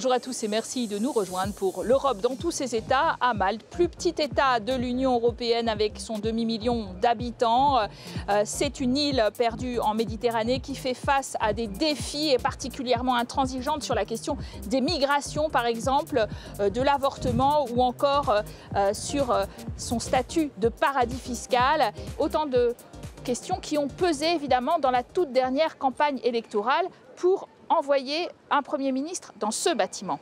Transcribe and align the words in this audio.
Bonjour 0.00 0.14
à 0.14 0.18
tous 0.18 0.44
et 0.44 0.48
merci 0.48 0.88
de 0.88 0.96
nous 0.96 1.12
rejoindre 1.12 1.52
pour 1.52 1.82
l'Europe 1.84 2.22
dans 2.22 2.34
tous 2.34 2.50
ses 2.50 2.74
États 2.74 3.18
à 3.20 3.34
Malte, 3.34 3.62
plus 3.64 3.86
petit 3.86 4.14
État 4.18 4.58
de 4.58 4.72
l'Union 4.72 5.12
européenne 5.12 5.68
avec 5.68 6.00
son 6.00 6.18
demi-million 6.18 6.94
d'habitants. 7.02 7.80
Euh, 7.80 8.40
c'est 8.46 8.80
une 8.80 8.96
île 8.96 9.22
perdue 9.36 9.78
en 9.78 9.92
Méditerranée 9.92 10.60
qui 10.60 10.74
fait 10.74 10.94
face 10.94 11.36
à 11.38 11.52
des 11.52 11.66
défis 11.66 12.30
et 12.30 12.38
particulièrement 12.38 13.14
intransigeante 13.14 13.82
sur 13.82 13.94
la 13.94 14.06
question 14.06 14.38
des 14.68 14.80
migrations 14.80 15.50
par 15.50 15.66
exemple, 15.66 16.26
euh, 16.60 16.70
de 16.70 16.80
l'avortement 16.80 17.66
ou 17.76 17.82
encore 17.82 18.32
euh, 18.76 18.94
sur 18.94 19.36
son 19.76 19.98
statut 19.98 20.50
de 20.56 20.70
paradis 20.70 21.20
fiscal. 21.20 21.92
Autant 22.18 22.46
de 22.46 22.74
questions 23.22 23.58
qui 23.60 23.76
ont 23.76 23.88
pesé 23.88 24.32
évidemment 24.34 24.78
dans 24.78 24.90
la 24.90 25.02
toute 25.02 25.30
dernière 25.30 25.76
campagne 25.76 26.20
électorale 26.24 26.86
pour 27.16 27.50
envoyer 27.70 28.28
un 28.50 28.62
Premier 28.62 28.92
ministre 28.92 29.32
dans 29.38 29.50
ce 29.50 29.74
bâtiment. 29.74 30.20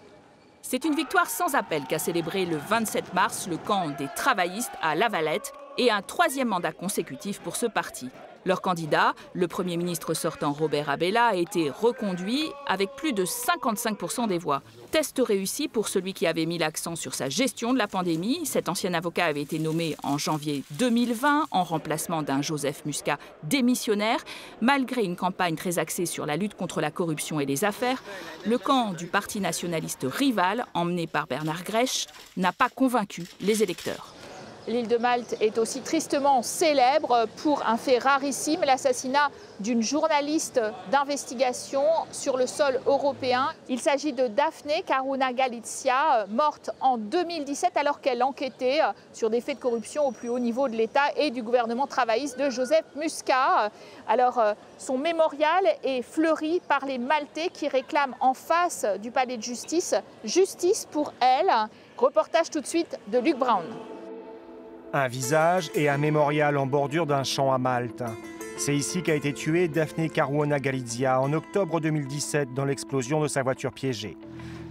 C'est 0.62 0.84
une 0.84 0.94
victoire 0.94 1.30
sans 1.30 1.54
appel 1.54 1.84
qu'a 1.86 1.98
célébré 1.98 2.44
le 2.44 2.56
27 2.56 3.14
mars 3.14 3.48
le 3.48 3.56
camp 3.56 3.88
des 3.88 4.08
travaillistes 4.14 4.72
à 4.82 4.94
Lavalette 4.94 5.52
et 5.78 5.90
un 5.90 6.02
troisième 6.02 6.48
mandat 6.48 6.72
consécutif 6.72 7.40
pour 7.40 7.56
ce 7.56 7.66
parti. 7.66 8.10
Leur 8.44 8.62
candidat, 8.62 9.14
le 9.34 9.48
Premier 9.48 9.76
ministre 9.76 10.14
sortant 10.14 10.52
Robert 10.52 10.88
Abella, 10.88 11.26
a 11.26 11.34
été 11.34 11.70
reconduit 11.70 12.44
avec 12.66 12.90
plus 12.96 13.12
de 13.12 13.24
55% 13.24 14.28
des 14.28 14.38
voix. 14.38 14.62
Test 14.90 15.20
réussi 15.24 15.68
pour 15.68 15.88
celui 15.88 16.14
qui 16.14 16.26
avait 16.26 16.46
mis 16.46 16.56
l'accent 16.56 16.96
sur 16.96 17.14
sa 17.14 17.28
gestion 17.28 17.72
de 17.72 17.78
la 17.78 17.88
pandémie. 17.88 18.46
Cet 18.46 18.68
ancien 18.68 18.94
avocat 18.94 19.26
avait 19.26 19.42
été 19.42 19.58
nommé 19.58 19.96
en 20.02 20.16
janvier 20.16 20.64
2020 20.72 21.48
en 21.50 21.64
remplacement 21.64 22.22
d'un 22.22 22.40
Joseph 22.40 22.84
Muscat 22.86 23.18
démissionnaire. 23.42 24.20
Malgré 24.60 25.04
une 25.04 25.16
campagne 25.16 25.56
très 25.56 25.78
axée 25.78 26.06
sur 26.06 26.24
la 26.24 26.36
lutte 26.36 26.54
contre 26.54 26.80
la 26.80 26.90
corruption 26.90 27.40
et 27.40 27.46
les 27.46 27.64
affaires, 27.64 28.02
le 28.46 28.56
camp 28.56 28.92
du 28.92 29.06
parti 29.06 29.40
nationaliste 29.40 30.06
rival, 30.08 30.64
emmené 30.74 31.06
par 31.06 31.26
Bernard 31.26 31.64
Grèche, 31.64 32.06
n'a 32.36 32.52
pas 32.52 32.68
convaincu 32.68 33.24
les 33.40 33.62
électeurs. 33.62 34.14
L'île 34.68 34.86
de 34.86 34.98
Malte 34.98 35.34
est 35.40 35.56
aussi 35.56 35.80
tristement 35.80 36.42
célèbre 36.42 37.24
pour 37.42 37.66
un 37.66 37.78
fait 37.78 37.96
rarissime, 37.96 38.60
l'assassinat 38.66 39.30
d'une 39.60 39.80
journaliste 39.80 40.60
d'investigation 40.90 41.82
sur 42.12 42.36
le 42.36 42.46
sol 42.46 42.78
européen. 42.86 43.48
Il 43.70 43.80
s'agit 43.80 44.12
de 44.12 44.26
Daphne 44.26 44.82
Caruana 44.84 45.32
Galizia, 45.32 46.26
morte 46.28 46.68
en 46.82 46.98
2017 46.98 47.78
alors 47.78 48.02
qu'elle 48.02 48.22
enquêtait 48.22 48.80
sur 49.14 49.30
des 49.30 49.40
faits 49.40 49.56
de 49.56 49.62
corruption 49.62 50.06
au 50.06 50.10
plus 50.10 50.28
haut 50.28 50.38
niveau 50.38 50.68
de 50.68 50.76
l'État 50.76 51.12
et 51.16 51.30
du 51.30 51.42
gouvernement 51.42 51.86
travailliste 51.86 52.38
de 52.38 52.50
Joseph 52.50 52.84
Muscat. 52.94 53.70
Alors, 54.06 54.38
son 54.76 54.98
mémorial 54.98 55.64
est 55.82 56.02
fleuri 56.02 56.60
par 56.68 56.84
les 56.84 56.98
Maltais 56.98 57.48
qui 57.48 57.68
réclament 57.68 58.16
en 58.20 58.34
face 58.34 58.84
du 59.00 59.10
palais 59.10 59.38
de 59.38 59.42
justice 59.42 59.94
justice 60.24 60.86
pour 60.90 61.14
elle. 61.20 61.50
Reportage 61.96 62.50
tout 62.50 62.60
de 62.60 62.66
suite 62.66 62.98
de 63.06 63.18
Luc 63.18 63.38
Brown. 63.38 63.64
Un 64.94 65.06
visage 65.06 65.70
et 65.74 65.90
un 65.90 65.98
mémorial 65.98 66.56
en 66.56 66.66
bordure 66.66 67.04
d'un 67.04 67.22
champ 67.22 67.52
à 67.52 67.58
Malte. 67.58 68.02
C'est 68.56 68.74
ici 68.74 69.02
qu'a 69.02 69.14
été 69.14 69.34
tuée 69.34 69.68
Daphne 69.68 70.08
Caruana 70.08 70.58
Galizia 70.58 71.20
en 71.20 71.34
octobre 71.34 71.78
2017 71.78 72.54
dans 72.54 72.64
l'explosion 72.64 73.20
de 73.20 73.28
sa 73.28 73.42
voiture 73.42 73.72
piégée. 73.72 74.16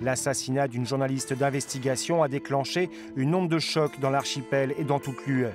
L'assassinat 0.02 0.68
d'une 0.68 0.88
journaliste 0.88 1.34
d'investigation 1.34 2.24
a 2.24 2.28
déclenché 2.30 2.90
une 3.16 3.36
onde 3.36 3.48
de 3.48 3.60
choc 3.60 4.00
dans 4.00 4.10
l'archipel 4.10 4.74
et 4.80 4.84
dans 4.84 5.00
toute 5.00 5.24
l'UE. 5.28 5.50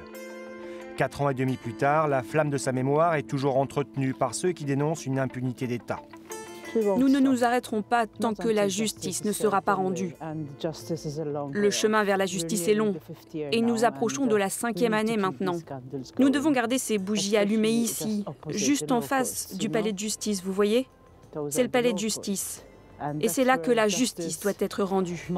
Quatre 0.97 1.23
ans 1.23 1.31
et 1.31 1.35
demi 1.35 1.57
plus 1.57 1.75
tard, 1.75 2.07
la 2.07 2.23
flamme 2.23 2.51
de 2.51 2.59
sa 2.59 2.71
mémoire 2.71 3.17
est 3.17 3.25
toujours 3.25 3.57
entretenue 3.57 4.15
par 4.15 4.33
ceux 4.33 4.53
qui 4.53 4.65
dénoncent 4.65 5.07
une 5.07 5.19
impunité 5.19 5.67
d'État. 5.67 6.01
Nous 6.75 7.09
ne 7.09 7.19
nous 7.19 7.45
arrêterons 7.45 7.83
pas 7.83 8.07
tant 8.07 8.35
que 8.35 8.49
la 8.49 8.69
justice 8.69 9.25
ne 9.25 9.33
sera 9.33 9.61
pas 9.61 9.75
rendue. 9.75 10.15
Le 11.53 11.71
chemin 11.71 12.05
vers 12.05 12.17
la 12.17 12.27
justice 12.27 12.69
est 12.69 12.75
long 12.75 12.95
et 13.35 13.61
nous 13.61 13.85
approchons 13.85 14.27
de 14.27 14.37
la 14.37 14.49
cinquième 14.49 14.95
année 14.95 15.17
maintenant. 15.17 15.59
Nous 16.19 16.31
devons 16.31 16.51
garder 16.51 16.79
ces 16.79 16.99
bougies 16.99 17.37
allumées 17.37 17.71
ici, 17.71 18.25
juste 18.49 18.93
en 18.93 19.01
face 19.01 19.57
du 19.57 19.69
palais 19.69 19.93
de 19.93 19.99
justice, 19.99 20.43
vous 20.43 20.53
voyez? 20.53 20.89
C'est 21.51 21.63
le 21.63 21.69
palais 21.69 21.93
de 21.93 21.99
justice. 21.99 22.65
Et 23.21 23.29
c'est 23.29 23.45
là 23.45 23.59
que 23.59 23.71
la 23.71 23.89
justice 23.89 24.41
doit 24.41 24.53
être 24.59 24.83
rendue. 24.83 25.29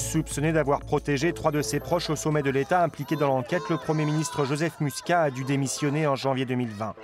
Soupçonné 0.00 0.52
d'avoir 0.52 0.80
protégé 0.80 1.32
trois 1.32 1.52
de 1.52 1.62
ses 1.62 1.78
proches 1.78 2.10
au 2.10 2.16
sommet 2.16 2.42
de 2.42 2.50
l'État 2.50 2.82
impliqué 2.82 3.14
dans 3.14 3.28
l'enquête, 3.28 3.62
le 3.68 3.76
Premier 3.76 4.04
ministre 4.04 4.44
Joseph 4.44 4.80
Muscat 4.80 5.22
a 5.22 5.30
dû 5.30 5.44
démissionner 5.44 6.06
en 6.06 6.16
janvier 6.16 6.46
2020. 6.46 6.94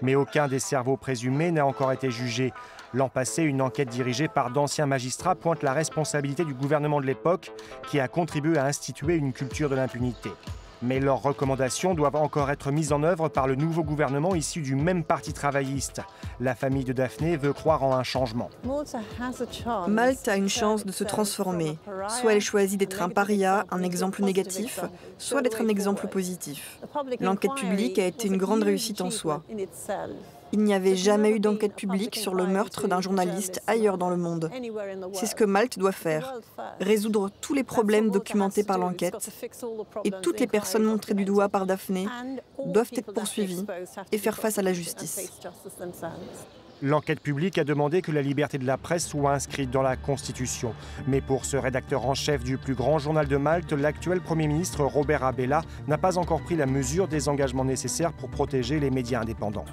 Mais 0.00 0.14
aucun 0.14 0.48
des 0.48 0.60
cerveaux 0.60 0.96
présumés 0.96 1.50
n'a 1.50 1.66
encore 1.66 1.92
été 1.92 2.10
jugé. 2.10 2.54
L'an 2.94 3.10
passé, 3.10 3.42
une 3.42 3.60
enquête 3.60 3.90
dirigée 3.90 4.28
par 4.28 4.50
d'anciens 4.50 4.86
magistrats 4.86 5.34
pointe 5.34 5.62
la 5.62 5.74
responsabilité 5.74 6.44
du 6.44 6.54
gouvernement 6.54 7.00
de 7.00 7.06
l'époque 7.06 7.52
qui 7.90 8.00
a 8.00 8.08
contribué 8.08 8.56
à 8.56 8.64
instituer 8.64 9.16
une 9.16 9.34
culture 9.34 9.68
de 9.68 9.74
l'impunité. 9.74 10.30
Mais 10.82 11.00
leurs 11.00 11.22
recommandations 11.22 11.94
doivent 11.94 12.16
encore 12.16 12.50
être 12.50 12.70
mises 12.70 12.92
en 12.92 13.02
œuvre 13.02 13.28
par 13.28 13.46
le 13.46 13.54
nouveau 13.54 13.82
gouvernement 13.82 14.34
issu 14.34 14.60
du 14.60 14.74
même 14.74 15.04
parti 15.04 15.32
travailliste. 15.32 16.02
La 16.40 16.54
famille 16.54 16.84
de 16.84 16.92
Daphné 16.92 17.36
veut 17.36 17.52
croire 17.52 17.82
en 17.82 17.94
un 17.94 18.02
changement. 18.02 18.50
Malte 19.88 20.28
a 20.28 20.36
une 20.36 20.48
chance 20.48 20.84
de 20.84 20.92
se 20.92 21.04
transformer. 21.04 21.78
Soit 22.08 22.34
elle 22.34 22.40
choisit 22.40 22.78
d'être 22.78 23.02
un 23.02 23.08
paria, 23.08 23.64
un 23.70 23.82
exemple 23.82 24.22
négatif, 24.22 24.80
soit 25.18 25.42
d'être 25.42 25.62
un 25.62 25.68
exemple 25.68 26.06
positif. 26.08 26.80
L'enquête 27.20 27.54
publique 27.54 27.98
a 27.98 28.06
été 28.06 28.28
une 28.28 28.36
grande 28.36 28.62
réussite 28.62 29.00
en 29.00 29.10
soi. 29.10 29.42
Il 30.52 30.60
n'y 30.60 30.74
avait 30.74 30.96
jamais 30.96 31.30
eu 31.30 31.40
d'enquête 31.40 31.74
publique 31.74 32.16
sur 32.16 32.34
le 32.34 32.46
meurtre 32.46 32.88
d'un 32.88 33.00
journaliste 33.00 33.60
ailleurs 33.66 33.98
dans 33.98 34.10
le 34.10 34.16
monde. 34.16 34.50
C'est 35.12 35.26
ce 35.26 35.34
que 35.34 35.44
Malte 35.44 35.78
doit 35.78 35.92
faire, 35.92 36.34
résoudre 36.80 37.30
tous 37.40 37.54
les 37.54 37.64
problèmes 37.64 38.10
documentés 38.10 38.64
par 38.64 38.78
l'enquête. 38.78 39.30
Et 40.04 40.10
toutes 40.22 40.40
les 40.40 40.46
personnes 40.46 40.84
montrées 40.84 41.14
du 41.14 41.24
doigt 41.24 41.48
par 41.48 41.66
Daphné 41.66 42.06
doivent 42.64 42.92
être 42.92 43.12
poursuivies 43.12 43.66
et 44.12 44.18
faire 44.18 44.38
face 44.38 44.58
à 44.58 44.62
la 44.62 44.72
justice. 44.72 45.30
L'enquête 46.82 47.20
publique 47.20 47.56
a 47.56 47.64
demandé 47.64 48.02
que 48.02 48.12
la 48.12 48.20
liberté 48.20 48.58
de 48.58 48.66
la 48.66 48.76
presse 48.76 49.06
soit 49.06 49.32
inscrite 49.32 49.70
dans 49.70 49.80
la 49.80 49.96
Constitution. 49.96 50.74
Mais 51.06 51.22
pour 51.22 51.46
ce 51.46 51.56
rédacteur 51.56 52.06
en 52.06 52.12
chef 52.12 52.44
du 52.44 52.58
plus 52.58 52.74
grand 52.74 52.98
journal 52.98 53.26
de 53.26 53.36
Malte, 53.38 53.72
l'actuel 53.72 54.20
Premier 54.20 54.46
ministre 54.46 54.84
Robert 54.84 55.24
Abella 55.24 55.62
n'a 55.88 55.96
pas 55.96 56.18
encore 56.18 56.42
pris 56.42 56.54
la 56.54 56.66
mesure 56.66 57.08
des 57.08 57.30
engagements 57.30 57.64
nécessaires 57.64 58.12
pour 58.12 58.28
protéger 58.28 58.78
les 58.78 58.90
médias 58.90 59.22
indépendants. 59.22 59.64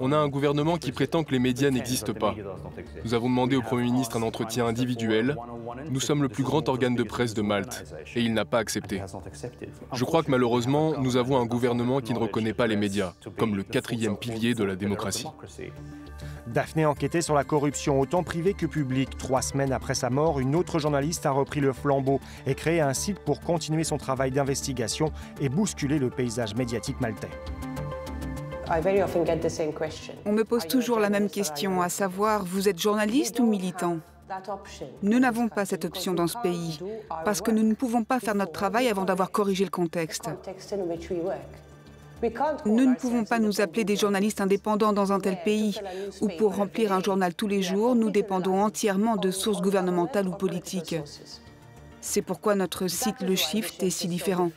On 0.00 0.12
a 0.12 0.16
un 0.18 0.28
gouvernement 0.28 0.76
qui 0.76 0.92
prétend 0.92 1.24
que 1.24 1.32
les 1.32 1.38
médias 1.38 1.70
n'existent 1.70 2.12
pas. 2.12 2.34
Nous 3.02 3.14
avons 3.14 3.30
demandé 3.30 3.56
au 3.56 3.62
Premier 3.62 3.84
ministre 3.84 4.18
un 4.18 4.22
entretien 4.22 4.66
individuel. 4.66 5.36
Nous 5.88 6.00
sommes 6.00 6.22
le 6.22 6.28
plus 6.28 6.44
grand 6.44 6.68
organe 6.68 6.96
de 6.96 7.02
presse 7.02 7.32
de 7.32 7.42
Malte 7.42 7.94
et 8.14 8.20
il 8.20 8.34
n'a 8.34 8.44
pas 8.44 8.58
accepté. 8.58 9.02
Je 9.94 10.04
crois 10.04 10.22
que 10.22 10.30
malheureusement, 10.30 10.98
nous 10.98 11.16
avons 11.16 11.40
un 11.40 11.46
gouvernement 11.46 12.00
qui 12.00 12.12
ne 12.12 12.18
reconnaît 12.18 12.52
pas 12.52 12.66
les 12.66 12.76
médias 12.76 13.14
comme 13.38 13.56
le 13.56 13.62
quatrième 13.62 14.18
pilier 14.18 14.54
de 14.54 14.64
la 14.64 14.76
démocratie. 14.76 15.26
Daphné 16.46 16.86
enquêtait 16.86 17.22
sur 17.22 17.34
la 17.34 17.44
corruption 17.44 18.00
autant 18.00 18.22
privée 18.22 18.54
que 18.54 18.66
publique. 18.66 19.16
Trois 19.18 19.42
semaines 19.42 19.72
après 19.72 19.94
sa 19.94 20.10
mort, 20.10 20.40
une 20.40 20.54
autre 20.54 20.78
journaliste 20.78 21.26
a 21.26 21.30
repris 21.30 21.60
le 21.60 21.72
flambeau 21.72 22.20
et 22.46 22.54
créé 22.54 22.80
un 22.80 22.94
site 22.94 23.18
pour 23.20 23.40
continuer 23.40 23.84
son 23.84 23.98
travail 23.98 24.30
d'investigation 24.30 25.12
et 25.40 25.48
bousculer 25.48 25.98
le 25.98 26.10
paysage 26.10 26.54
médiatique 26.54 27.00
maltais. 27.00 27.28
On 30.24 30.32
me 30.32 30.44
pose 30.44 30.66
toujours 30.66 31.00
la 31.00 31.10
même 31.10 31.28
question, 31.28 31.82
à 31.82 31.88
savoir, 31.88 32.44
vous 32.44 32.68
êtes 32.68 32.80
journaliste 32.80 33.40
ou 33.40 33.46
militant? 33.46 33.98
Nous 35.02 35.18
n'avons 35.18 35.48
pas 35.48 35.64
cette 35.64 35.84
option 35.84 36.14
dans 36.14 36.28
ce 36.28 36.38
pays, 36.38 36.78
parce 37.24 37.40
que 37.40 37.50
nous 37.50 37.64
ne 37.64 37.74
pouvons 37.74 38.04
pas 38.04 38.20
faire 38.20 38.36
notre 38.36 38.52
travail 38.52 38.88
avant 38.88 39.04
d'avoir 39.04 39.32
corrigé 39.32 39.64
le 39.64 39.70
contexte. 39.70 40.30
Nous 42.66 42.90
ne 42.90 42.94
pouvons 42.96 43.24
pas 43.24 43.38
nous 43.38 43.60
appeler 43.60 43.84
des 43.84 43.96
journalistes 43.96 44.40
indépendants 44.40 44.92
dans 44.92 45.12
un 45.12 45.20
tel 45.20 45.38
pays, 45.44 45.78
où 46.20 46.28
pour 46.28 46.56
remplir 46.56 46.92
un 46.92 47.02
journal 47.02 47.34
tous 47.34 47.48
les 47.48 47.62
jours, 47.62 47.94
nous 47.94 48.10
dépendons 48.10 48.60
entièrement 48.60 49.16
de 49.16 49.30
sources 49.30 49.62
gouvernementales 49.62 50.28
ou 50.28 50.32
politiques. 50.32 50.96
C'est 52.00 52.22
pourquoi 52.22 52.54
notre 52.54 52.88
site 52.88 53.20
Le 53.22 53.34
Shift 53.36 53.82
est 53.82 53.90
si 53.90 54.08
différent. 54.08 54.50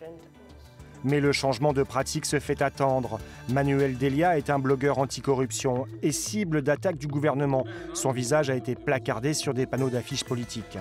Mais 1.04 1.20
le 1.20 1.34
changement 1.34 1.74
de 1.74 1.84
pratique 1.84 2.26
se 2.26 2.40
fait 2.40 2.62
attendre. 2.62 3.20
Manuel 3.50 3.98
Delia 3.98 4.38
est 4.38 4.50
un 4.50 4.60
blogueur 4.60 5.00
anticorruption 5.00 5.86
et 6.02 6.14
cible 6.14 6.62
d'attaques 6.62 6.98
du 6.98 7.08
gouvernement. 7.08 7.66
Son 7.94 8.12
visage 8.12 8.50
a 8.50 8.56
été 8.56 8.76
placardé 8.76 9.34
sur 9.34 9.54
des 9.54 9.66
panneaux 9.66 9.90
d'affiches 9.90 10.24
politiques. 10.24 10.78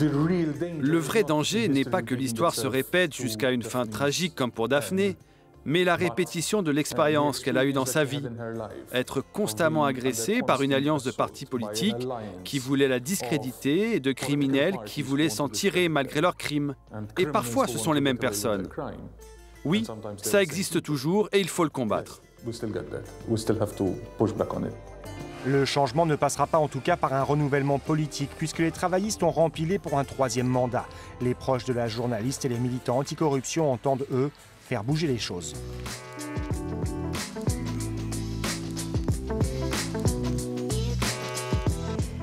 Le 0.00 0.98
vrai 0.98 1.22
danger 1.22 1.68
n'est 1.68 1.84
pas 1.84 2.02
que 2.02 2.14
l'histoire 2.14 2.54
se 2.54 2.66
répète 2.66 3.14
jusqu'à 3.14 3.50
une 3.50 3.62
fin 3.62 3.86
tragique 3.86 4.34
comme 4.34 4.50
pour 4.50 4.68
Daphné, 4.68 5.16
mais 5.64 5.84
la 5.84 5.96
répétition 5.96 6.62
de 6.62 6.70
l'expérience 6.70 7.40
qu'elle 7.40 7.58
a 7.58 7.64
eue 7.64 7.72
dans 7.72 7.86
sa 7.86 8.04
vie. 8.04 8.22
Être 8.92 9.20
constamment 9.20 9.84
agressée 9.84 10.40
par 10.46 10.62
une 10.62 10.72
alliance 10.72 11.04
de 11.04 11.10
partis 11.10 11.46
politiques 11.46 12.06
qui 12.44 12.58
voulaient 12.58 12.88
la 12.88 13.00
discréditer 13.00 13.96
et 13.96 14.00
de 14.00 14.12
criminels 14.12 14.76
qui 14.84 15.02
voulaient 15.02 15.28
s'en 15.28 15.48
tirer 15.48 15.88
malgré 15.88 16.20
leurs 16.20 16.36
crimes. 16.36 16.74
Et 17.18 17.26
parfois, 17.26 17.66
ce 17.66 17.78
sont 17.78 17.92
les 17.92 18.00
mêmes 18.00 18.18
personnes. 18.18 18.68
Oui, 19.64 19.86
ça 20.22 20.42
existe 20.42 20.82
toujours 20.82 21.28
et 21.32 21.40
il 21.40 21.48
faut 21.48 21.64
le 21.64 21.70
combattre. 21.70 22.20
Le 25.46 25.64
changement 25.66 26.06
ne 26.06 26.16
passera 26.16 26.46
pas 26.46 26.58
en 26.58 26.68
tout 26.68 26.80
cas 26.80 26.96
par 26.96 27.12
un 27.12 27.22
renouvellement 27.22 27.78
politique, 27.78 28.30
puisque 28.38 28.60
les 28.60 28.70
travaillistes 28.70 29.22
ont 29.22 29.30
rempilé 29.30 29.78
pour 29.78 29.98
un 29.98 30.04
troisième 30.04 30.46
mandat. 30.46 30.86
Les 31.20 31.34
proches 31.34 31.64
de 31.66 31.74
la 31.74 31.86
journaliste 31.86 32.46
et 32.46 32.48
les 32.48 32.58
militants 32.58 32.98
anticorruption 32.98 33.70
entendent, 33.70 34.06
eux, 34.10 34.30
faire 34.64 34.82
bouger 34.82 35.06
les 35.06 35.18
choses. 35.18 35.54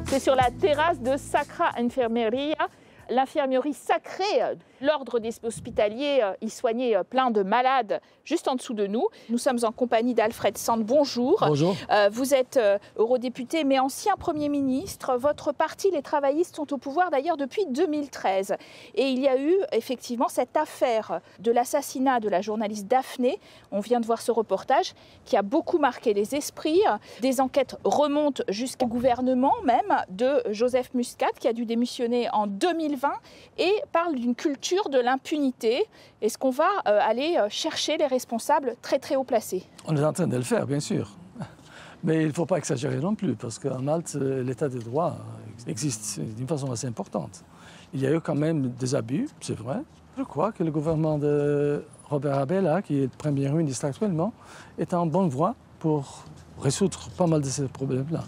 C'est 0.07 0.19
sur 0.19 0.35
la 0.35 0.49
terrasse 0.51 0.99
de 0.99 1.15
Sacra 1.17 1.71
Enfermeria 1.77 2.67
l'infirmerie 3.09 3.73
sacrée. 3.73 4.57
L'ordre 4.81 5.19
des 5.19 5.31
hospitaliers 5.43 6.21
y 6.41 6.49
soignait 6.49 6.95
plein 7.03 7.31
de 7.31 7.43
malades 7.43 8.01
juste 8.23 8.47
en 8.47 8.55
dessous 8.55 8.73
de 8.73 8.87
nous. 8.87 9.07
Nous 9.29 9.37
sommes 9.37 9.59
en 9.63 9.71
compagnie 9.71 10.13
d'Alfred 10.13 10.57
Sand. 10.57 10.83
Bonjour. 10.83 11.43
Bonjour. 11.45 11.75
Euh, 11.91 12.09
vous 12.11 12.33
êtes 12.33 12.57
euh, 12.57 12.77
eurodéputé, 12.97 13.63
mais 13.63 13.79
ancien 13.79 14.15
Premier 14.15 14.49
ministre. 14.49 15.17
Votre 15.17 15.51
parti, 15.51 15.91
les 15.91 16.01
travaillistes, 16.01 16.55
sont 16.55 16.73
au 16.73 16.77
pouvoir 16.77 17.11
d'ailleurs 17.11 17.37
depuis 17.37 17.65
2013. 17.67 18.55
Et 18.95 19.09
il 19.09 19.19
y 19.19 19.27
a 19.27 19.39
eu 19.39 19.55
effectivement 19.71 20.29
cette 20.29 20.55
affaire 20.57 21.19
de 21.39 21.51
l'assassinat 21.51 22.19
de 22.19 22.29
la 22.29 22.41
journaliste 22.41 22.87
Daphné. 22.87 23.39
On 23.71 23.79
vient 23.79 23.99
de 23.99 24.05
voir 24.05 24.21
ce 24.21 24.31
reportage 24.31 24.93
qui 25.25 25.37
a 25.37 25.41
beaucoup 25.41 25.77
marqué 25.77 26.13
les 26.13 26.35
esprits. 26.35 26.81
Des 27.21 27.41
enquêtes 27.41 27.75
remontent 27.83 28.43
jusqu'au 28.47 28.87
gouvernement 28.87 29.53
même 29.63 29.95
de 30.09 30.41
Joseph 30.51 30.93
Muscat, 30.93 31.31
qui 31.39 31.47
a 31.47 31.53
dû 31.53 31.65
démissionner 31.65 32.29
en 32.31 32.47
2020 32.47 33.11
et 33.57 33.73
parle 33.91 34.15
d'une 34.15 34.35
culture 34.35 34.70
de 34.89 34.99
l'impunité. 34.99 35.85
Est-ce 36.21 36.37
qu'on 36.37 36.49
va 36.49 36.69
euh, 36.87 36.99
aller 37.01 37.37
chercher 37.49 37.97
les 37.97 38.07
responsables 38.07 38.75
très 38.81 38.99
très 38.99 39.15
haut 39.15 39.23
placés 39.23 39.63
On 39.87 39.95
est 39.95 40.03
en 40.03 40.13
train 40.13 40.27
de 40.27 40.37
le 40.37 40.43
faire, 40.43 40.65
bien 40.65 40.79
sûr. 40.79 41.17
Mais 42.03 42.21
il 42.21 42.27
ne 42.27 42.33
faut 42.33 42.45
pas 42.45 42.57
exagérer 42.57 42.97
non 42.97 43.13
plus, 43.13 43.35
parce 43.35 43.59
qu'en 43.59 43.79
Malte, 43.79 44.15
l'état 44.15 44.69
de 44.69 44.79
droit 44.79 45.17
existe 45.67 46.19
d'une 46.19 46.47
façon 46.47 46.71
assez 46.71 46.87
importante. 46.87 47.43
Il 47.93 48.01
y 48.01 48.07
a 48.07 48.13
eu 48.13 48.19
quand 48.19 48.35
même 48.35 48.69
des 48.69 48.95
abus, 48.95 49.29
c'est 49.39 49.57
vrai. 49.57 49.81
Je 50.17 50.23
crois 50.23 50.51
que 50.51 50.63
le 50.63 50.71
gouvernement 50.71 51.17
de 51.17 51.83
Robert 52.09 52.39
Abela, 52.39 52.81
qui 52.81 52.99
est 52.99 53.03
le 53.03 53.09
premier 53.09 53.49
ministre 53.49 53.85
actuellement, 53.85 54.33
est 54.77 54.93
en 54.93 55.05
bonne 55.05 55.29
voie 55.29 55.55
pour 55.79 56.23
résoudre 56.59 57.09
pas 57.17 57.27
mal 57.27 57.41
de 57.41 57.47
ces 57.47 57.67
problèmes-là. 57.67 58.23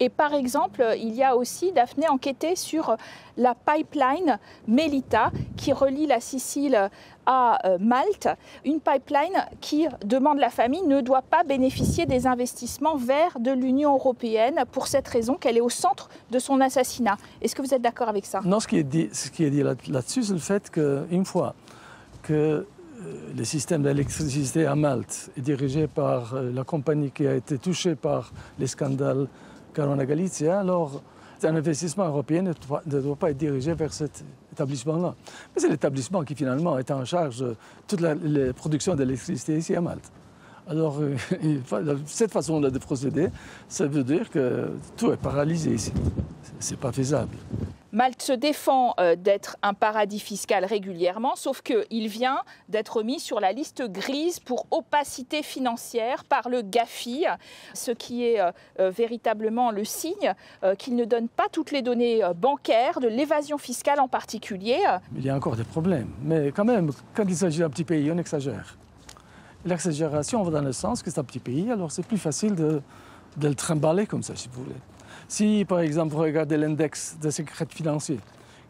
Et 0.00 0.08
par 0.08 0.34
exemple, 0.34 0.84
il 0.98 1.14
y 1.14 1.22
a 1.22 1.36
aussi, 1.36 1.72
Daphné, 1.72 2.08
enquêté 2.08 2.56
sur 2.56 2.96
la 3.36 3.54
pipeline 3.54 4.38
Melita 4.66 5.30
qui 5.56 5.72
relie 5.72 6.06
la 6.06 6.20
Sicile 6.20 6.90
à 7.26 7.58
euh, 7.66 7.78
Malte. 7.78 8.28
Une 8.64 8.80
pipeline 8.80 9.46
qui, 9.60 9.86
demande 10.04 10.38
la 10.38 10.50
famille, 10.50 10.82
ne 10.82 11.00
doit 11.00 11.22
pas 11.22 11.44
bénéficier 11.44 12.06
des 12.06 12.26
investissements 12.26 12.96
verts 12.96 13.38
de 13.40 13.50
l'Union 13.50 13.94
européenne 13.94 14.64
pour 14.72 14.86
cette 14.86 15.08
raison 15.08 15.34
qu'elle 15.34 15.56
est 15.56 15.62
au 15.62 15.70
centre 15.70 16.08
de 16.30 16.38
son 16.38 16.60
assassinat. 16.60 17.16
Est-ce 17.42 17.54
que 17.54 17.62
vous 17.62 17.74
êtes 17.74 17.82
d'accord 17.82 18.08
avec 18.08 18.26
ça? 18.26 18.40
Non, 18.44 18.60
ce 18.60 18.68
qui 18.68 18.78
est 18.78 18.84
dit, 18.84 19.08
ce 19.12 19.30
qui 19.30 19.44
est 19.44 19.50
dit 19.50 19.62
là-dessus, 19.62 20.22
c'est 20.22 20.32
le 20.32 20.38
fait 20.38 20.70
qu'une 20.70 21.24
fois 21.24 21.54
que 22.22 22.66
euh, 23.02 23.32
le 23.36 23.44
système 23.44 23.82
d'électricité 23.82 24.66
à 24.66 24.74
Malte 24.74 25.30
est 25.36 25.40
dirigé 25.40 25.86
par 25.86 26.34
euh, 26.34 26.50
la 26.52 26.64
compagnie 26.64 27.10
qui 27.10 27.26
a 27.26 27.34
été 27.34 27.58
touchée 27.58 27.94
par 27.94 28.32
les 28.58 28.66
scandales 28.66 29.26
Carona 29.76 30.06
Galizia, 30.06 30.60
alors 30.60 31.02
un 31.42 31.54
investissement 31.54 32.06
européen 32.06 32.40
ne 32.40 32.52
doit, 32.86 33.14
pas 33.14 33.30
être 33.30 33.36
dirigé 33.36 33.74
vers 33.74 33.92
cet 33.92 34.24
établissement-là. 34.52 35.14
Mais 35.54 35.60
c'est 35.60 35.68
l'établissement 35.68 36.24
qui 36.24 36.34
finalement 36.34 36.78
est 36.78 36.90
en 36.90 37.04
charge 37.04 37.40
de 37.40 37.56
toute 37.86 38.00
la 38.00 38.16
production 38.54 38.94
d'électricité 38.94 39.58
ici 39.58 39.76
à 39.76 39.82
Malte. 39.82 40.10
Alors, 40.68 40.98
euh, 41.00 41.16
cette 42.06 42.32
façon-là 42.32 42.70
de 42.70 42.78
procéder, 42.78 43.28
ça 43.68 43.86
veut 43.86 44.02
dire 44.02 44.30
que 44.30 44.70
tout 44.96 45.12
est 45.12 45.16
paralysé 45.16 45.70
ici. 45.70 45.92
C'est 46.58 46.78
pas 46.78 46.90
faisable. 46.90 47.36
Malte 47.92 48.20
se 48.20 48.32
défend 48.32 48.94
euh, 48.98 49.14
d'être 49.14 49.56
un 49.62 49.74
paradis 49.74 50.18
fiscal 50.18 50.64
régulièrement, 50.64 51.36
sauf 51.36 51.62
qu'il 51.62 52.08
vient 52.08 52.40
d'être 52.68 53.02
mis 53.02 53.20
sur 53.20 53.40
la 53.40 53.52
liste 53.52 53.82
grise 53.90 54.40
pour 54.40 54.66
opacité 54.70 55.42
financière 55.42 56.24
par 56.24 56.48
le 56.48 56.62
GAFI, 56.62 57.26
ce 57.72 57.92
qui 57.92 58.24
est 58.24 58.40
euh, 58.40 58.90
véritablement 58.90 59.70
le 59.70 59.84
signe 59.84 60.34
qu'il 60.78 60.96
ne 60.96 61.04
donne 61.04 61.28
pas 61.28 61.46
toutes 61.50 61.70
les 61.70 61.82
données 61.82 62.22
bancaires, 62.36 63.00
de 63.00 63.08
l'évasion 63.08 63.56
fiscale 63.56 64.00
en 64.00 64.08
particulier. 64.08 64.78
Il 65.16 65.24
y 65.24 65.30
a 65.30 65.36
encore 65.36 65.56
des 65.56 65.64
problèmes, 65.64 66.10
mais 66.22 66.48
quand 66.48 66.64
même, 66.64 66.90
quand 67.14 67.24
il 67.26 67.36
s'agit 67.36 67.60
d'un 67.60 67.70
petit 67.70 67.84
pays, 67.84 68.10
on 68.10 68.18
exagère. 68.18 68.76
L'exagération 69.66 70.44
va 70.44 70.52
dans 70.52 70.64
le 70.64 70.72
sens 70.72 71.02
que 71.02 71.10
c'est 71.10 71.18
un 71.18 71.24
petit 71.24 71.40
pays, 71.40 71.72
alors 71.72 71.90
c'est 71.90 72.06
plus 72.06 72.18
facile 72.18 72.54
de, 72.54 72.80
le 73.42 73.54
trimballer 73.54 74.06
comme 74.06 74.22
ça, 74.22 74.36
si 74.36 74.48
vous 74.48 74.62
voulez. 74.62 74.76
Si, 75.26 75.64
par 75.68 75.80
exemple, 75.80 76.14
vous 76.14 76.20
regardez 76.20 76.56
l'index 76.56 77.16
des 77.20 77.32
secrets 77.32 77.66
financiers, 77.68 78.20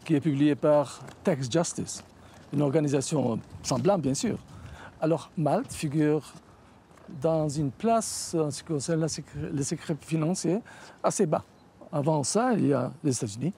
qui 0.03 0.15
est 0.15 0.19
publié 0.19 0.55
par 0.55 1.01
Tax 1.23 1.51
Justice, 1.51 2.03
une 2.51 2.63
organisation 2.63 3.39
semblable, 3.61 4.01
bien 4.01 4.15
sûr, 4.15 4.39
alors 4.99 5.29
Malte 5.37 5.71
figure 5.71 6.33
dans 7.21 7.47
une 7.47 7.69
place, 7.69 8.35
en 8.37 8.49
ce 8.49 8.63
qui 8.63 8.69
concerne 8.69 9.05
les 9.53 9.63
secrets 9.63 9.95
financiers, 10.01 10.61
assez 11.03 11.27
bas. 11.27 11.43
Avant 11.91 12.23
ça, 12.23 12.53
il 12.53 12.67
y 12.67 12.73
a 12.73 12.91
les 13.03 13.15
États-Unis, 13.15 13.53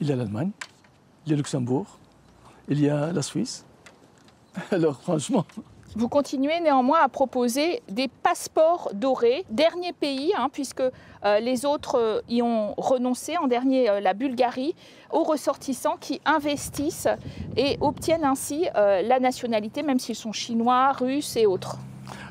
il 0.00 0.06
y 0.06 0.12
a 0.12 0.16
l'Allemagne, 0.16 0.52
il 1.26 1.32
y 1.32 1.34
a 1.34 1.36
Luxembourg, 1.36 1.98
il 2.66 2.80
y 2.80 2.88
a 2.88 3.12
la 3.12 3.20
Suisse. 3.20 3.66
Alors, 4.70 5.00
franchement, 5.02 5.44
vous 5.96 6.08
continuez 6.08 6.60
néanmoins 6.60 7.00
à 7.02 7.08
proposer 7.08 7.82
des 7.88 8.08
passeports 8.08 8.90
dorés, 8.94 9.44
dernier 9.50 9.92
pays, 9.92 10.32
hein, 10.36 10.48
puisque 10.52 10.82
euh, 10.82 11.40
les 11.40 11.64
autres 11.64 11.98
euh, 11.98 12.20
y 12.28 12.42
ont 12.42 12.74
renoncé, 12.76 13.36
en 13.36 13.48
dernier 13.48 13.90
euh, 13.90 14.00
la 14.00 14.14
Bulgarie, 14.14 14.74
aux 15.10 15.24
ressortissants 15.24 15.96
qui 16.00 16.20
investissent 16.24 17.08
et 17.56 17.76
obtiennent 17.80 18.24
ainsi 18.24 18.66
la 18.74 19.18
nationalité, 19.18 19.82
même 19.82 19.98
s'ils 19.98 20.14
sont 20.14 20.32
chinois, 20.32 20.92
russes 20.92 21.36
et 21.36 21.46
autres. 21.46 21.78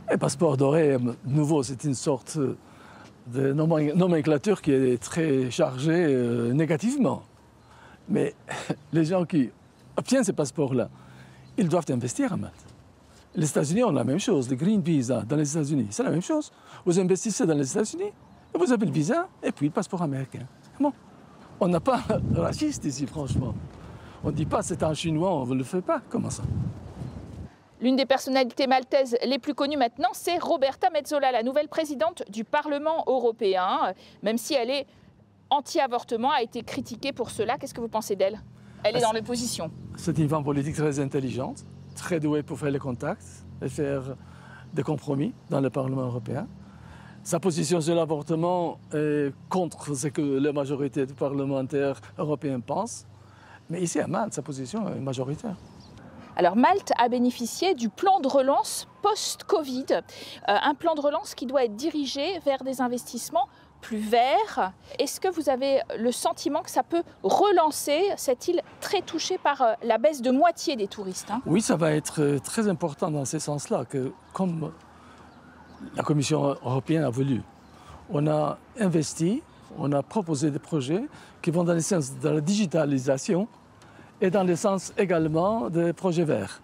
Les 0.09 0.17
passeports 0.17 0.55
dorés, 0.55 0.97
nouveau, 1.25 1.61
c'est 1.61 1.83
une 1.83 1.93
sorte 1.93 2.37
de 3.27 3.51
nomenclature 3.51 4.61
qui 4.61 4.71
est 4.71 5.01
très 5.01 5.51
chargée 5.51 6.07
négativement. 6.53 7.23
Mais 8.07 8.33
les 8.93 9.03
gens 9.03 9.25
qui 9.25 9.49
obtiennent 9.97 10.23
ces 10.23 10.33
passeports-là, 10.33 10.89
ils 11.57 11.67
doivent 11.67 11.85
investir 11.89 12.37
Malte. 12.37 12.69
Les 13.35 13.49
États-Unis 13.49 13.83
ont 13.83 13.91
la 13.91 14.03
même 14.03 14.19
chose, 14.19 14.49
le 14.49 14.55
Green 14.55 14.81
Visa 14.81 15.21
dans 15.21 15.35
les 15.35 15.51
États-Unis, 15.51 15.87
c'est 15.91 16.03
la 16.03 16.09
même 16.09 16.21
chose. 16.21 16.51
Vous 16.85 16.99
investissez 16.99 17.45
dans 17.45 17.53
les 17.53 17.69
États-Unis, 17.71 18.11
vous 18.53 18.71
avez 18.71 18.85
le 18.85 18.91
visa 18.91 19.27
et 19.43 19.51
puis 19.51 19.67
le 19.67 19.71
passeport 19.71 20.01
américain. 20.01 20.45
Bon, 20.79 20.91
on 21.59 21.67
n'a 21.67 21.79
pas 21.79 22.01
raciste 22.35 22.85
ici, 22.85 23.05
franchement. 23.05 23.53
On 24.23 24.29
ne 24.29 24.35
dit 24.35 24.45
pas 24.45 24.61
c'est 24.61 24.81
un 24.83 24.93
Chinois, 24.93 25.33
on 25.33 25.45
ne 25.45 25.55
le 25.55 25.63
fait 25.63 25.81
pas. 25.81 26.01
Comment 26.09 26.29
ça? 26.29 26.43
L'une 27.81 27.95
des 27.95 28.05
personnalités 28.05 28.67
maltaises 28.67 29.17
les 29.25 29.39
plus 29.39 29.53
connues 29.53 29.77
maintenant, 29.77 30.09
c'est 30.11 30.37
Roberta 30.37 30.89
Metsola, 30.89 31.31
la 31.31 31.43
nouvelle 31.43 31.69
présidente 31.69 32.23
du 32.29 32.43
Parlement 32.43 33.05
européen. 33.07 33.93
Même 34.21 34.37
si 34.37 34.53
elle 34.53 34.69
est 34.69 34.85
anti-avortement, 35.49 36.31
a 36.31 36.41
été 36.41 36.61
critiquée 36.61 37.13
pour 37.13 37.29
cela. 37.29 37.57
Qu'est-ce 37.57 37.73
que 37.73 37.79
vous 37.79 37.87
pensez 37.87 38.17
d'elle? 38.17 38.41
Elle 38.83 38.97
est 38.97 39.01
dans 39.01 39.13
l'opposition. 39.13 39.71
C'est 39.95 40.17
une 40.17 40.27
femme 40.27 40.43
politique 40.43 40.75
très 40.75 40.99
intelligente, 40.99 41.63
très 41.99 42.19
douée 42.19 42.43
pour 42.43 42.57
faire 42.57 42.71
les 42.71 42.79
contacts 42.79 43.45
et 43.61 43.69
faire 43.69 44.15
des 44.73 44.83
compromis 44.83 45.33
dans 45.49 45.59
le 45.59 45.69
Parlement 45.69 46.03
européen. 46.03 46.47
Sa 47.23 47.39
position 47.39 47.81
sur 47.81 47.93
l'avortement 47.93 48.79
est 48.93 49.33
contre 49.49 49.93
ce 49.93 50.07
que 50.07 50.21
la 50.21 50.53
majorité 50.53 51.05
des 51.05 51.13
parlementaires 51.13 51.99
européens 52.17 52.61
pensent. 52.61 53.05
Mais 53.69 53.81
ici 53.81 53.99
à 53.99 54.07
Malte, 54.07 54.33
sa 54.33 54.41
position 54.41 54.87
est 54.87 54.99
majoritaire. 54.99 55.55
Alors 56.37 56.55
Malte 56.55 56.93
a 56.97 57.09
bénéficié 57.09 57.75
du 57.75 57.89
plan 57.89 58.21
de 58.21 58.27
relance 58.27 58.87
post-Covid, 59.01 59.87
euh, 59.91 59.99
un 60.47 60.73
plan 60.73 60.95
de 60.95 61.01
relance 61.01 61.35
qui 61.35 61.45
doit 61.45 61.65
être 61.65 61.75
dirigé 61.75 62.39
vers 62.45 62.63
des 62.63 62.79
investissements 62.79 63.49
plus 63.81 63.99
verts. 63.99 64.71
Est-ce 64.97 65.19
que 65.19 65.27
vous 65.27 65.49
avez 65.49 65.79
le 65.97 66.11
sentiment 66.11 66.61
que 66.61 66.69
ça 66.69 66.83
peut 66.83 67.03
relancer 67.23 68.01
cette 68.17 68.47
île 68.47 68.61
très 68.81 69.01
touchée 69.01 69.37
par 69.37 69.61
euh, 69.61 69.73
la 69.83 69.97
baisse 69.97 70.21
de 70.21 70.31
moitié 70.31 70.75
des 70.75 70.87
touristes 70.87 71.31
hein? 71.31 71.41
Oui, 71.45 71.61
ça 71.61 71.75
va 71.75 71.91
être 71.91 72.21
euh, 72.21 72.39
très 72.39 72.67
important 72.67 73.09
dans 73.11 73.25
ce 73.25 73.39
sens-là, 73.39 73.85
que 73.85 74.11
comme 74.33 74.71
la 75.95 76.03
Commission 76.03 76.57
européenne 76.63 77.03
a 77.03 77.09
voulu, 77.09 77.41
on 78.09 78.27
a 78.27 78.57
investi, 78.79 79.41
on 79.77 79.91
a 79.91 80.01
proposé 80.03 80.51
des 80.51 80.59
projets 80.59 81.03
qui 81.41 81.51
vont 81.51 81.63
dans 81.63 81.73
le 81.73 81.79
sens 81.79 82.17
de 82.17 82.29
la 82.29 82.41
digitalisation 82.41 83.47
et 84.21 84.29
dans 84.29 84.43
le 84.43 84.55
sens 84.55 84.93
également 84.97 85.69
des 85.69 85.93
projets 85.93 86.23
verts. 86.23 86.61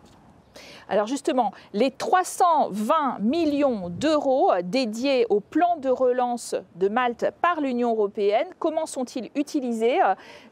Alors 0.90 1.08
justement, 1.08 1.52
les 1.74 1.92
320 1.92 3.20
millions 3.20 3.90
d'euros 3.90 4.52
dédiés 4.64 5.26
au 5.30 5.40
plan 5.40 5.78
de 5.78 5.90
relance 5.90 6.56
de 6.76 6.88
Malte 6.88 7.28
par 7.42 7.62
l'Union 7.62 7.92
européenne, 7.92 8.48
comment 8.60 8.86
sont-ils 8.86 9.30
utilisés? 9.36 10.00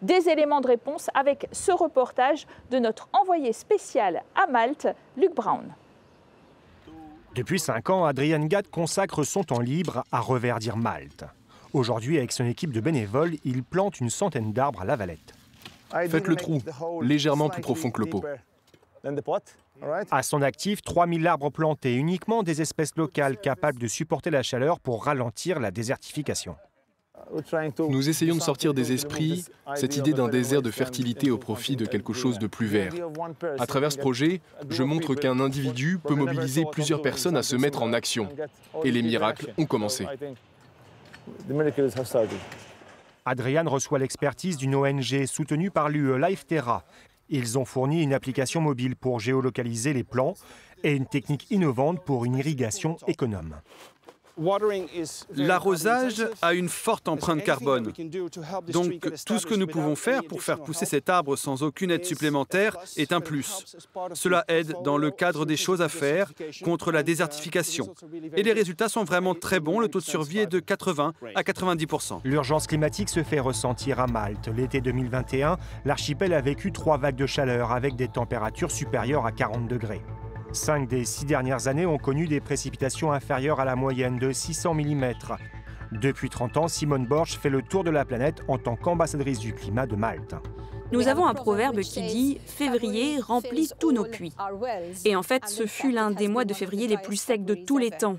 Des 0.02 0.30
éléments 0.30 0.62
de 0.62 0.68
réponse 0.68 1.10
avec 1.14 1.48
ce 1.52 1.72
reportage 1.72 2.48
de 2.72 2.80
notre 2.80 3.10
envoyé 3.14 3.54
spécial 3.54 4.24
à 4.36 4.48
Malte, 4.48 4.88
Luc 5.18 5.34
Brown. 5.36 5.74
Depuis 7.36 7.60
cinq 7.60 7.90
ans, 7.90 8.06
Adrian 8.06 8.46
Gatt 8.46 8.70
consacre 8.70 9.24
son 9.24 9.44
temps 9.44 9.60
libre 9.60 10.04
à 10.12 10.20
reverdir 10.20 10.78
Malte. 10.78 11.26
Aujourd'hui, 11.74 12.20
avec 12.20 12.32
son 12.32 12.46
équipe 12.46 12.72
de 12.72 12.80
bénévoles, 12.80 13.34
il 13.44 13.64
plante 13.64 14.00
une 14.00 14.12
centaine 14.12 14.54
d'arbres 14.54 14.82
à 14.82 14.86
la 14.86 14.96
Valette. 14.96 15.34
Faites 15.90 16.28
le 16.28 16.36
trou, 16.36 16.62
légèrement 17.02 17.50
plus 17.50 17.62
profond 17.62 17.90
que 17.90 18.02
le 18.02 18.08
pot. 18.08 18.24
À 20.12 20.24
son 20.24 20.42
actif, 20.42 20.82
3000 20.82 21.28
arbres 21.28 21.50
plantés, 21.50 21.96
uniquement 21.96 22.42
des 22.42 22.62
espèces 22.62 22.96
locales 22.96 23.38
capables 23.38 23.80
de 23.80 23.88
supporter 23.88 24.30
la 24.30 24.44
chaleur 24.44 24.80
pour 24.80 25.04
ralentir 25.06 25.60
la 25.60 25.72
désertification. 25.72 26.56
Nous 27.90 28.10
essayons 28.10 28.36
de 28.36 28.42
sortir 28.42 28.74
des 28.74 28.92
esprits 28.92 29.46
cette 29.76 29.98
idée 29.98 30.14
d'un 30.14 30.28
désert 30.28 30.62
de 30.62 30.72
fertilité 30.72 31.32
au 31.32 31.38
profit 31.38 31.76
de 31.76 31.86
quelque 31.86 32.14
chose 32.14 32.40
de 32.40 32.48
plus 32.48 32.68
vert. 32.68 32.94
À 33.60 33.66
travers 33.66 33.92
ce 33.92 33.98
projet, 33.98 34.42
je 34.70 34.84
montre 34.84 35.16
qu'un 35.16 35.40
individu 35.40 36.00
peut 36.00 36.16
mobiliser 36.16 36.64
plusieurs 36.72 37.02
personnes 37.02 37.38
à 37.38 37.44
se 37.44 37.56
mettre 37.56 37.82
en 37.82 37.94
action. 37.94 38.30
Et 38.84 38.92
les 38.92 39.02
miracles 39.02 39.54
ont 39.58 39.66
commencé. 39.66 40.06
Adrian 43.26 43.64
reçoit 43.70 44.00
l'expertise 44.00 44.58
d'une 44.58 44.76
ONG 44.76 45.26
soutenue 45.26 45.72
par 45.72 45.90
l'UE 45.90 46.20
Life 46.20 46.46
Terra. 46.46 46.84
Ils 47.36 47.58
ont 47.58 47.66
fourni 47.66 48.04
une 48.04 48.14
application 48.14 48.62
mobile 48.62 48.96
pour 48.96 49.20
géolocaliser 49.20 49.92
les 49.92 50.04
plants 50.04 50.36
et 50.84 50.94
une 50.94 51.08
technique 51.08 51.50
innovante 51.50 52.06
pour 52.06 52.26
une 52.26 52.36
irrigation 52.36 52.96
économe. 53.08 53.56
L'arrosage 55.36 56.28
a 56.42 56.54
une 56.54 56.70
forte 56.70 57.08
empreinte 57.08 57.44
carbone. 57.44 57.92
Donc 58.70 59.00
tout 59.26 59.40
ce 59.40 59.46
que 59.46 59.56
nous 59.56 59.68
pouvons 59.68 59.96
faire 59.96 60.24
pour 60.24 60.42
faire 60.42 60.60
pousser 60.60 60.86
cet 60.86 61.10
arbre 61.10 61.36
sans 61.36 61.64
aucune 61.64 61.92
aide 61.92 62.06
supplémentaire 62.06 62.78
est 62.98 63.12
un 63.12 63.22
plus. 63.22 63.78
Cela 64.14 64.44
aide 64.48 64.76
dans 64.84 64.98
le 64.98 65.12
cadre 65.12 65.46
des 65.46 65.58
choses 65.58 65.82
à 65.82 65.90
faire 65.90 66.32
contre 66.64 66.92
la 66.92 67.04
désertification. 67.04 67.94
Et 68.36 68.44
les 68.44 68.54
résultats 68.54 68.90
sont 68.90 69.04
vraiment 69.04 69.36
très 69.36 69.60
bons. 69.60 69.80
Le 69.80 69.88
taux 69.88 70.00
de 70.00 70.06
survie 70.06 70.40
est 70.40 70.48
de 70.48 70.60
80 70.60 71.14
à 71.36 71.42
90% 71.42 72.22
L'urgence 72.24 72.68
climatique 72.68 73.10
se 73.10 73.24
fait 73.24 73.40
ressentir 73.40 74.00
à 74.00 74.08
Malte. 74.08 74.50
L'été 74.56 74.82
2021, 74.82 75.58
l'archipel 75.86 76.34
a 76.34 76.42
vécu 76.42 76.72
trois 76.72 76.98
vagues 76.98 77.16
de 77.16 77.26
chaleur 77.26 77.72
avec 77.72 77.96
des 77.96 78.08
températures 78.08 78.72
supérieures 78.72 79.26
à 79.26 79.32
40 79.32 79.68
degrés. 79.68 80.02
Cinq 80.54 80.88
des 80.88 81.04
six 81.04 81.26
dernières 81.26 81.68
années 81.68 81.88
ont 81.88 81.98
connu 81.98 82.28
des 82.28 82.40
précipitations 82.40 83.12
inférieures 83.12 83.60
à 83.60 83.66
la 83.66 83.76
moyenne 83.76 84.20
de 84.20 84.32
600 84.32 84.76
mm. 84.76 85.14
Depuis 85.92 86.30
30 86.30 86.58
ans, 86.58 86.68
Simone 86.68 87.08
Borch 87.08 87.40
fait 87.40 87.50
le 87.50 87.64
tour 87.64 87.84
de 87.84 87.90
la 87.90 88.06
planète 88.06 88.42
en 88.48 88.60
tant 88.60 88.76
qu'ambassadrice 88.76 89.40
du 89.40 89.54
climat 89.54 89.88
de 89.88 89.96
Malte. 89.96 90.36
Nous 90.92 91.08
avons 91.08 91.26
un 91.26 91.34
proverbe 91.34 91.80
qui 91.80 92.04
dit 92.04 92.40
Février 92.46 93.20
remplit 93.20 93.72
tous 93.80 93.92
nos 93.92 94.06
puits. 94.06 94.34
Et 95.06 95.16
en 95.16 95.24
fait, 95.24 95.48
ce 95.48 95.66
fut 95.66 95.92
l'un 95.92 96.12
des 96.12 96.28
mois 96.28 96.46
de 96.46 96.54
février 96.54 96.88
les 96.88 96.98
plus 96.98 97.18
secs 97.18 97.44
de 97.44 97.56
tous 97.56 97.80
les 97.80 97.90
temps. 97.90 98.18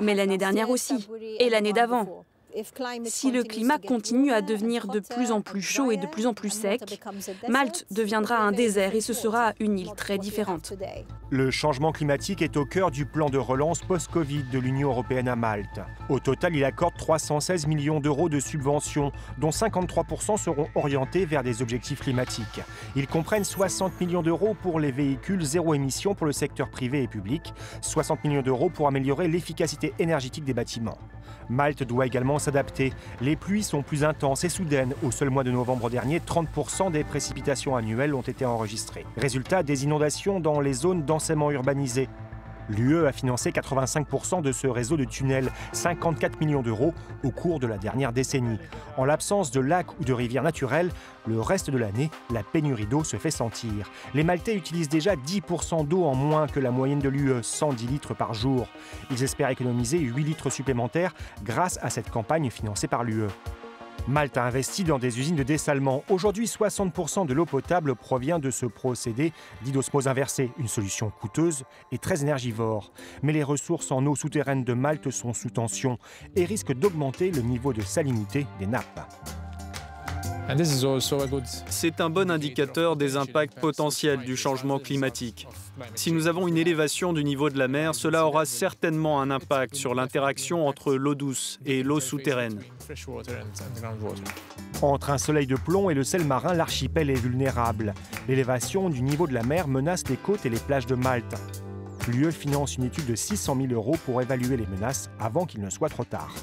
Mais 0.00 0.14
l'année 0.14 0.38
dernière 0.38 0.70
aussi, 0.70 1.08
et 1.38 1.48
l'année 1.50 1.72
d'avant. 1.72 2.24
Si 3.06 3.32
le 3.32 3.42
climat 3.42 3.78
continue 3.78 4.30
à 4.30 4.40
devenir 4.40 4.86
de 4.86 5.00
plus 5.00 5.32
en 5.32 5.40
plus 5.40 5.62
chaud 5.62 5.90
et 5.90 5.96
de 5.96 6.06
plus 6.06 6.26
en 6.26 6.34
plus 6.34 6.50
sec, 6.50 7.00
Malte 7.48 7.84
deviendra 7.90 8.36
un 8.36 8.52
désert 8.52 8.94
et 8.94 9.00
ce 9.00 9.12
sera 9.12 9.54
une 9.58 9.78
île 9.78 9.92
très 9.96 10.18
différente. 10.18 10.72
Le 11.30 11.50
changement 11.50 11.90
climatique 11.90 12.42
est 12.42 12.56
au 12.56 12.64
cœur 12.64 12.92
du 12.92 13.06
plan 13.06 13.28
de 13.28 13.38
relance 13.38 13.80
post-Covid 13.80 14.44
de 14.52 14.58
l'Union 14.60 14.90
européenne 14.90 15.26
à 15.26 15.34
Malte. 15.34 15.80
Au 16.08 16.20
total, 16.20 16.54
il 16.54 16.64
accorde 16.64 16.94
316 16.96 17.66
millions 17.66 17.98
d'euros 17.98 18.28
de 18.28 18.38
subventions, 18.38 19.10
dont 19.38 19.50
53% 19.50 20.36
seront 20.36 20.68
orientés 20.76 21.24
vers 21.26 21.42
des 21.42 21.60
objectifs 21.60 22.00
climatiques. 22.00 22.60
Ils 22.94 23.08
comprennent 23.08 23.44
60 23.44 24.00
millions 24.00 24.22
d'euros 24.22 24.54
pour 24.62 24.78
les 24.78 24.92
véhicules 24.92 25.42
zéro 25.42 25.74
émission 25.74 26.14
pour 26.14 26.26
le 26.26 26.32
secteur 26.32 26.70
privé 26.70 27.02
et 27.02 27.08
public, 27.08 27.52
60 27.80 28.22
millions 28.22 28.42
d'euros 28.42 28.70
pour 28.70 28.86
améliorer 28.86 29.26
l'efficacité 29.26 29.92
énergétique 29.98 30.44
des 30.44 30.54
bâtiments. 30.54 30.98
Malte 31.48 31.82
doit 31.82 32.06
également 32.06 32.38
Les 33.20 33.36
pluies 33.36 33.62
sont 33.62 33.82
plus 33.82 34.04
intenses 34.04 34.44
et 34.44 34.48
soudaines. 34.48 34.94
Au 35.02 35.10
seul 35.10 35.30
mois 35.30 35.44
de 35.44 35.50
novembre 35.50 35.90
dernier, 35.90 36.20
30% 36.20 36.90
des 36.90 37.04
précipitations 37.04 37.76
annuelles 37.76 38.14
ont 38.14 38.22
été 38.22 38.44
enregistrées. 38.44 39.04
Résultat, 39.16 39.62
des 39.62 39.84
inondations 39.84 40.40
dans 40.40 40.60
les 40.60 40.72
zones 40.72 41.04
densément 41.04 41.50
urbanisées. 41.50 42.08
L'UE 42.68 43.06
a 43.06 43.12
financé 43.12 43.50
85% 43.50 44.42
de 44.42 44.52
ce 44.52 44.66
réseau 44.66 44.96
de 44.96 45.04
tunnels, 45.04 45.50
54 45.72 46.40
millions 46.40 46.62
d'euros 46.62 46.94
au 47.22 47.30
cours 47.30 47.60
de 47.60 47.66
la 47.66 47.78
dernière 47.78 48.12
décennie. 48.12 48.58
En 48.96 49.04
l'absence 49.04 49.50
de 49.50 49.60
lacs 49.60 49.98
ou 50.00 50.04
de 50.04 50.12
rivières 50.12 50.42
naturelles, 50.42 50.90
le 51.26 51.40
reste 51.40 51.70
de 51.70 51.78
l'année, 51.78 52.10
la 52.30 52.42
pénurie 52.42 52.86
d'eau 52.86 53.04
se 53.04 53.16
fait 53.16 53.30
sentir. 53.30 53.90
Les 54.14 54.24
Maltais 54.24 54.54
utilisent 54.54 54.88
déjà 54.88 55.14
10% 55.14 55.86
d'eau 55.86 56.04
en 56.04 56.14
moins 56.14 56.46
que 56.46 56.60
la 56.60 56.70
moyenne 56.70 56.98
de 56.98 57.08
l'UE, 57.08 57.42
110 57.42 57.86
litres 57.86 58.14
par 58.14 58.34
jour. 58.34 58.66
Ils 59.10 59.22
espèrent 59.22 59.50
économiser 59.50 59.98
8 59.98 60.24
litres 60.24 60.50
supplémentaires 60.50 61.14
grâce 61.42 61.78
à 61.82 61.90
cette 61.90 62.10
campagne 62.10 62.50
financée 62.50 62.88
par 62.88 63.04
l'UE. 63.04 63.28
Malte 64.06 64.36
a 64.36 64.44
investi 64.44 64.84
dans 64.84 64.98
des 64.98 65.18
usines 65.18 65.34
de 65.34 65.42
dessalement. 65.42 66.04
Aujourd'hui, 66.10 66.44
60% 66.44 67.26
de 67.26 67.32
l'eau 67.32 67.46
potable 67.46 67.94
provient 67.94 68.38
de 68.38 68.50
ce 68.50 68.66
procédé 68.66 69.32
dit 69.62 69.72
d'osmose 69.72 70.08
inversée, 70.08 70.50
une 70.58 70.68
solution 70.68 71.10
coûteuse 71.10 71.64
et 71.90 71.96
très 71.96 72.20
énergivore. 72.20 72.92
Mais 73.22 73.32
les 73.32 73.42
ressources 73.42 73.90
en 73.90 74.04
eau 74.04 74.14
souterraine 74.14 74.62
de 74.62 74.74
Malte 74.74 75.10
sont 75.10 75.32
sous 75.32 75.48
tension 75.48 75.98
et 76.36 76.44
risquent 76.44 76.74
d'augmenter 76.74 77.30
le 77.30 77.40
niveau 77.40 77.72
de 77.72 77.80
salinité 77.80 78.46
des 78.58 78.66
nappes. 78.66 79.00
C'est 81.70 82.00
un 82.00 82.10
bon 82.10 82.30
indicateur 82.30 82.96
des 82.96 83.16
impacts 83.16 83.58
potentiels 83.58 84.20
du 84.20 84.36
changement 84.36 84.78
climatique. 84.78 85.48
Si 85.94 86.12
nous 86.12 86.26
avons 86.26 86.46
une 86.46 86.58
élévation 86.58 87.12
du 87.12 87.24
niveau 87.24 87.48
de 87.48 87.58
la 87.58 87.66
mer, 87.66 87.94
cela 87.94 88.26
aura 88.26 88.44
certainement 88.44 89.22
un 89.22 89.30
impact 89.30 89.74
sur 89.74 89.94
l'interaction 89.94 90.66
entre 90.66 90.94
l'eau 90.94 91.14
douce 91.14 91.58
et 91.64 91.82
l'eau 91.82 91.98
souterraine. 91.98 92.60
Entre 94.82 95.10
un 95.10 95.18
soleil 95.18 95.46
de 95.46 95.56
plomb 95.56 95.88
et 95.88 95.94
le 95.94 96.04
sel 96.04 96.24
marin, 96.24 96.52
l'archipel 96.52 97.08
est 97.08 97.14
vulnérable. 97.14 97.94
L'élévation 98.28 98.90
du 98.90 99.02
niveau 99.02 99.26
de 99.26 99.32
la 99.34 99.42
mer 99.42 99.66
menace 99.66 100.04
les 100.08 100.16
côtes 100.16 100.44
et 100.44 100.50
les 100.50 100.58
plages 100.58 100.86
de 100.86 100.94
Malte. 100.94 101.34
L'UE 102.06 102.32
finance 102.32 102.76
une 102.76 102.84
étude 102.84 103.06
de 103.06 103.14
600 103.14 103.56
000 103.56 103.72
euros 103.72 103.96
pour 104.04 104.20
évaluer 104.20 104.58
les 104.58 104.66
menaces 104.66 105.08
avant 105.18 105.46
qu'il 105.46 105.62
ne 105.62 105.70
soit 105.70 105.88
trop 105.88 106.04
tard. 106.04 106.34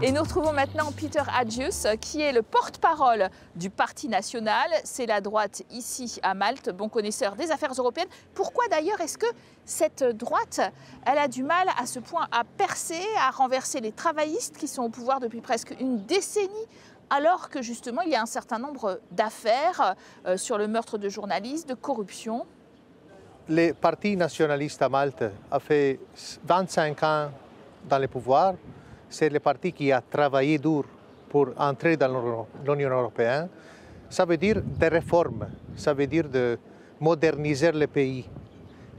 Et 0.00 0.12
nous 0.12 0.22
retrouvons 0.22 0.52
maintenant 0.52 0.92
Peter 0.92 1.22
Adjus, 1.36 1.98
qui 2.00 2.20
est 2.20 2.30
le 2.30 2.42
porte-parole 2.42 3.30
du 3.56 3.68
Parti 3.68 4.06
national. 4.06 4.70
C'est 4.84 5.06
la 5.06 5.20
droite 5.20 5.62
ici 5.72 6.20
à 6.22 6.34
Malte, 6.34 6.70
bon 6.70 6.88
connaisseur 6.88 7.34
des 7.34 7.50
affaires 7.50 7.72
européennes. 7.76 8.06
Pourquoi 8.32 8.68
d'ailleurs 8.68 9.00
est-ce 9.00 9.18
que 9.18 9.26
cette 9.64 10.04
droite, 10.04 10.60
elle 11.04 11.18
a 11.18 11.26
du 11.26 11.42
mal 11.42 11.66
à 11.76 11.84
ce 11.84 11.98
point 11.98 12.28
à 12.30 12.44
percer, 12.44 13.02
à 13.18 13.32
renverser 13.32 13.80
les 13.80 13.90
travaillistes 13.90 14.56
qui 14.56 14.68
sont 14.68 14.84
au 14.84 14.88
pouvoir 14.88 15.18
depuis 15.18 15.40
presque 15.40 15.74
une 15.80 16.04
décennie 16.06 16.66
alors 17.10 17.50
que 17.50 17.60
justement 17.60 18.02
il 18.02 18.10
y 18.10 18.14
a 18.14 18.22
un 18.22 18.26
certain 18.26 18.60
nombre 18.60 19.00
d'affaires 19.10 19.96
euh, 20.26 20.36
sur 20.36 20.58
le 20.58 20.68
meurtre 20.68 20.96
de 20.98 21.08
journalistes, 21.08 21.68
de 21.68 21.74
corruption? 21.74 22.46
Le 23.48 23.72
Parti 23.72 24.16
nationaliste 24.16 24.80
à 24.80 24.88
Malte 24.88 25.24
a 25.50 25.58
fait 25.58 25.98
25 26.44 27.02
ans 27.02 27.30
dans 27.88 27.98
le 27.98 28.06
pouvoir 28.06 28.54
c'est 29.08 29.28
le 29.28 29.40
parti 29.40 29.72
qui 29.72 29.90
a 29.92 30.00
travaillé 30.00 30.58
dur 30.58 30.84
pour 31.28 31.48
entrer 31.56 31.96
dans 31.96 32.46
l'Union 32.64 32.90
européenne. 32.90 33.48
Ça 34.08 34.24
veut 34.24 34.36
dire 34.36 34.62
des 34.62 34.88
réformes, 34.88 35.46
ça 35.76 35.92
veut 35.92 36.06
dire 36.06 36.28
de 36.28 36.58
moderniser 37.00 37.72
le 37.72 37.86
pays. 37.86 38.28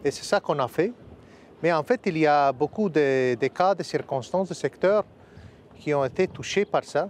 Et 0.04 0.12
c'est 0.12 0.24
ça 0.24 0.40
qu'on 0.40 0.60
a 0.60 0.68
fait. 0.68 0.94
Mais 1.62 1.74
en 1.74 1.84
fait, 1.84 2.00
il 2.06 2.18
y 2.18 2.28
a 2.28 2.52
beaucoup 2.52 2.90
de, 2.90 3.36
cas, 3.48 3.76
de 3.76 3.84
circonstances, 3.84 4.50
de 4.50 4.54
secteurs 4.54 5.04
qui 5.78 5.94
ont 5.94 6.06
été 6.06 6.28
touchés 6.28 6.66
par 6.66 6.84
ça 6.84 7.10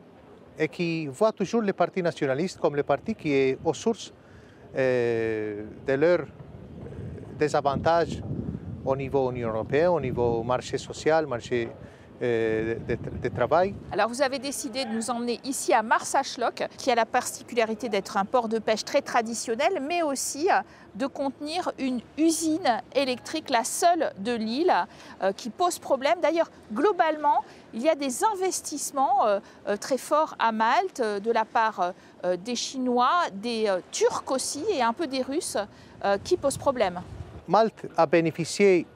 et 0.57 0.67
qui 0.67 1.07
voient 1.07 1.31
toujours 1.31 1.61
le 1.61 1.73
parti 1.73 2.01
nationaliste 2.01 2.59
comme 2.59 2.75
le 2.75 2.83
parti 2.83 3.15
qui 3.15 3.31
est 3.31 3.57
aux 3.63 3.73
sources 3.73 4.13
euh, 4.75 5.65
de 5.85 5.93
leurs 5.93 6.25
désavantages 7.37 8.21
au 8.83 8.95
niveau 8.95 9.31
Union 9.31 9.49
européenne, 9.49 9.89
au 9.89 9.99
niveau 9.99 10.43
marché 10.43 10.77
social, 10.77 11.27
marché 11.27 11.69
euh, 12.21 12.75
de, 13.23 13.29
travail. 13.29 13.73
Alors 13.93 14.09
vous 14.09 14.21
avez 14.21 14.39
décidé 14.39 14.83
de 14.83 14.89
nous 14.89 15.09
emmener 15.09 15.39
ici 15.45 15.73
à 15.73 15.81
Marsachloc, 15.81 16.67
qui 16.77 16.91
a 16.91 16.95
la 16.95 17.05
particularité 17.05 17.87
d'être 17.87 18.17
un 18.17 18.25
port 18.25 18.49
de 18.49 18.59
pêche 18.59 18.83
très 18.83 19.01
traditionnel, 19.01 19.81
mais 19.81 20.01
aussi 20.01 20.49
euh, 20.51 20.59
de 20.95 21.05
contenir 21.05 21.71
une 21.79 22.01
usine 22.17 22.81
électrique, 22.93 23.49
la 23.49 23.63
seule 23.63 24.11
de 24.17 24.33
l'île, 24.33 24.73
euh, 25.23 25.31
qui 25.31 25.49
pose 25.49 25.79
problème. 25.79 26.19
D'ailleurs, 26.21 26.51
globalement, 26.73 27.45
il 27.73 27.83
y 27.83 27.89
a 27.89 27.95
des 27.95 28.23
investissements 28.25 29.39
très 29.79 29.97
forts 29.97 30.35
à 30.39 30.51
Malte 30.51 31.01
de 31.01 31.31
la 31.31 31.45
part 31.45 31.93
des 32.39 32.55
Chinois, 32.55 33.29
des 33.31 33.71
Turcs 33.91 34.23
aussi 34.29 34.63
et 34.71 34.81
un 34.81 34.93
peu 34.93 35.05
des 35.05 35.21
Russes 35.21 35.57
qui 36.23 36.35
posent 36.35 36.57
problème. 36.57 36.99
Malte 37.47 37.85
a 37.95 38.07
bénéficié 38.07 38.87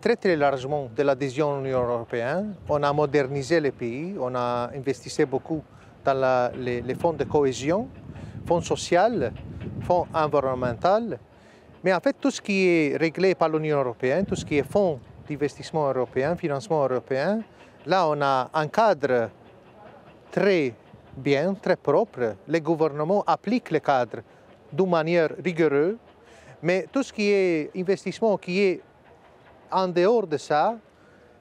très 0.00 0.16
très 0.16 0.36
largement 0.36 0.88
de 0.96 1.02
l'adhésion 1.02 1.58
à 1.58 1.60
l'Union 1.60 1.82
européenne. 1.82 2.54
On 2.68 2.82
a 2.82 2.92
modernisé 2.92 3.60
le 3.60 3.70
pays, 3.70 4.14
on 4.18 4.34
a 4.34 4.70
investi 4.74 5.24
beaucoup 5.24 5.62
dans 6.04 6.50
les, 6.56 6.80
les, 6.80 6.94
fonds 6.94 7.12
de 7.12 7.24
cohésion, 7.24 7.88
fonds 8.46 8.62
social, 8.62 9.32
fonds 9.82 10.06
environnemental. 10.14 11.18
Mais 11.84 11.92
en 11.92 12.00
fait, 12.00 12.16
tout 12.18 12.30
ce 12.30 12.40
qui 12.40 12.66
est 12.66 12.96
réglé 12.96 13.34
par 13.34 13.48
l'Union 13.50 13.78
européenne, 13.78 14.24
tout 14.24 14.36
ce 14.36 14.44
qui 14.44 14.56
est 14.56 14.62
fonds 14.62 14.98
d'investissement 15.28 15.88
européen, 15.88 16.34
financement 16.34 16.82
européen, 16.82 17.42
là, 17.84 18.08
on 18.08 18.20
a 18.22 18.50
un 18.54 18.68
cadre 18.68 19.30
très 20.30 20.74
bien, 21.16 21.54
très 21.54 21.76
propre. 21.76 22.36
Les 22.48 22.60
gouvernements 22.60 23.22
appliquent 23.26 23.70
le 23.70 23.80
cadre 23.80 24.22
d'une 24.72 24.88
manière 24.88 25.30
rigoureuse, 25.44 25.96
mais 26.62 26.86
tout 26.90 27.02
ce 27.02 27.12
qui 27.12 27.30
est 27.30 27.70
investissement 27.76 28.36
qui 28.36 28.60
est 28.60 28.80
en 29.70 29.88
dehors 29.88 30.26
de 30.26 30.36
ça, 30.36 30.76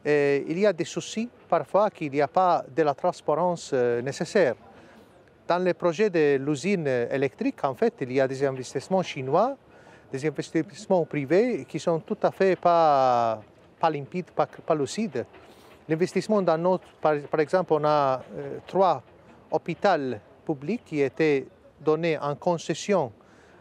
eh, 0.06 0.46
il 0.48 0.60
y 0.60 0.66
a 0.66 0.74
des 0.74 0.86
soucis 0.86 1.30
parfois 1.48 1.90
qu'il 1.90 2.12
n'y 2.12 2.22
a 2.22 2.28
pas 2.28 2.64
de 2.74 2.84
la 2.84 2.94
transparence 2.94 3.72
euh, 3.74 4.02
nécessaire. 4.02 4.56
Dans 5.48 5.60
le 5.64 5.74
projet 5.74 6.10
de 6.10 6.38
l'usine 6.38 6.88
électrique, 6.88 7.64
en 7.64 7.74
fait, 7.74 7.96
il 8.02 8.14
y 8.14 8.22
a 8.22 8.28
des 8.28 8.46
investissements 8.46 9.02
chinois, 9.02 9.58
des 10.12 10.26
investissements 10.26 11.06
privés 11.06 11.66
qui 11.68 11.80
sont 11.80 12.00
tout 12.00 12.18
à 12.22 12.32
fait 12.32 12.56
pas, 12.56 13.42
limpides, 13.92 14.32
pas, 14.32 14.76
lucides. 14.76 15.26
L'investissement 15.88 16.42
dans 16.42 16.58
notre, 16.58 16.88
par, 17.02 17.18
par, 17.32 17.40
exemple, 17.40 17.74
on 17.74 17.84
a 17.84 18.22
euh, 18.38 18.60
trois 18.68 19.02
hôpitaux 19.50 20.18
publics 20.46 20.86
qui 20.86 21.02
étaient 21.02 21.48
donnés 21.82 22.18
en 22.18 22.36
concession 22.36 23.12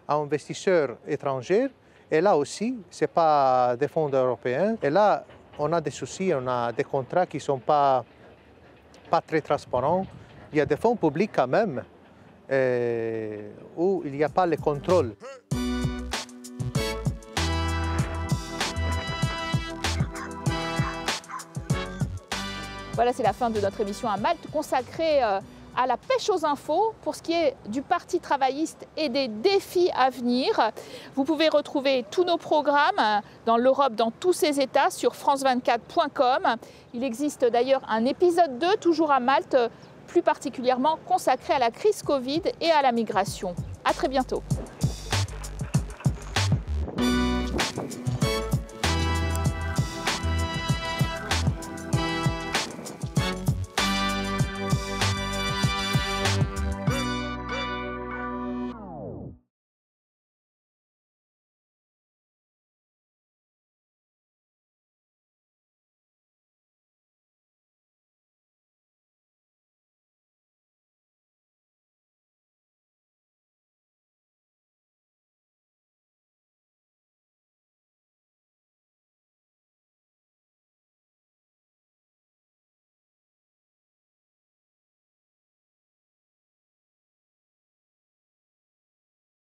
à 0.07 0.15
investisseurs 0.15 0.97
étrangers. 1.07 1.69
Et 2.11 2.21
là 2.23 2.37
aussi, 2.37 2.79
ce 2.91 3.05
n'est 3.05 3.09
pas 3.09 3.77
des 3.77 3.89
fonds 3.89 4.09
européens. 4.09 4.77
Et 4.83 4.89
là, 4.89 5.25
on 5.59 5.71
a 5.73 5.81
des 5.81 5.91
soucis, 5.91 6.33
on 6.35 6.47
a 6.47 6.73
des 6.73 6.85
contrats 6.85 7.27
qui 7.27 7.37
ne 7.37 7.43
sont 7.43 7.59
pas, 7.59 8.05
pas 9.11 9.21
très 9.21 9.43
transparents. 9.43 10.07
Il 10.53 10.59
y 10.59 10.61
a 10.61 10.67
des 10.67 10.77
fonds 10.77 10.97
publics 10.97 11.33
quand 11.35 11.47
même 11.47 11.83
euh, 12.51 13.51
où 13.77 14.03
il 14.07 14.13
n'y 14.13 14.25
a 14.25 14.31
pas 14.31 14.47
le 14.47 14.57
contrôle. 14.57 15.15
Voilà, 22.95 23.13
c'est 23.13 23.23
la 23.23 23.33
fin 23.33 23.51
de 23.51 23.61
notre 23.61 23.81
émission 23.83 24.09
à 24.09 24.17
Malte 24.17 24.51
consacrée 24.51 25.23
euh, 25.23 25.41
à 25.77 25.87
la 25.87 25.97
pêche 25.97 26.29
aux 26.31 26.45
infos 26.45 26.95
pour 27.03 27.15
ce 27.15 27.23
qui 27.23 27.33
est 27.33 27.57
du 27.69 27.83
Parti 27.83 28.21
travailliste 28.21 28.87
et 28.97 29.09
des 29.09 29.29
défis 29.29 29.91
à 29.95 30.11
venir. 30.11 30.59
Vous 31.15 31.25
pouvez 31.25 31.49
retrouver 31.49 32.05
tous 32.11 32.25
nos 32.25 32.37
programmes 32.37 33.23
dans 33.47 33.57
l'Europe, 33.57 33.95
dans 33.95 34.11
tous 34.11 34.33
ses 34.33 34.61
États, 34.61 34.91
sur 34.91 35.13
france24.com. 35.13 36.57
Il 36.95 37.05
existe 37.05 37.45
d'ailleurs 37.45 37.83
un 37.89 38.05
épisode 38.05 38.59
2, 38.59 38.77
toujours 38.81 39.13
à 39.13 39.21
Malte, 39.21 39.57
plus 40.07 40.23
particulièrement 40.23 40.99
consacré 41.07 41.55
à 41.55 41.59
la 41.59 41.71
crise 41.71 42.03
Covid 42.03 42.43
et 42.61 42.71
à 42.71 42.83
la 42.83 42.93
migration. 42.93 43.55
À 43.85 43.93
très 43.93 44.09
bientôt. 44.09 44.43